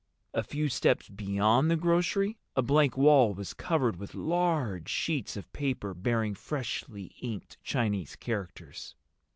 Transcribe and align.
A 0.33 0.41
few 0.41 0.67
steps 0.67 1.09
beyond 1.09 1.69
the 1.69 1.75
grocery 1.75 2.39
a 2.55 2.63
blank 2.63 2.97
wall 2.97 3.35
was 3.35 3.53
covered 3.53 3.97
with 3.97 4.15
large 4.15 4.89
sheets 4.89 5.37
of 5.37 5.53
paper 5.53 5.93
bearing 5.93 6.33
freshly 6.33 7.13
inked 7.21 7.61
Chinese 7.63 8.15
characters. 8.15 8.95